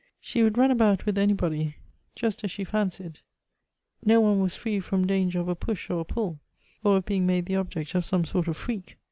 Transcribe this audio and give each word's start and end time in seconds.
She 0.19 0.41
would 0.41 0.57
run 0.57 0.71
about 0.71 1.05
with 1.05 1.15
any 1.19 1.33
body, 1.33 1.75
just 2.15 2.43
as 2.43 2.49
she 2.49 2.63
fancied; 2.63 3.19
no 4.03 4.19
one 4.19 4.39
was 4.39 4.55
free 4.55 4.79
from 4.79 5.05
danger 5.05 5.39
of 5.39 5.47
a 5.47 5.53
push 5.53 5.91
or 5.91 5.99
a 5.99 6.05
pull, 6.05 6.39
or 6.83 6.97
of 6.97 7.05
being 7.05 7.27
made 7.27 7.45
the 7.45 7.57
object 7.57 7.93
of 7.93 8.03
some 8.03 8.25
sort 8.25 8.47
of 8.47 8.57
freak. 8.57 8.97